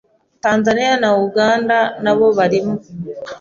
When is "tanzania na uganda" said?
0.43-1.77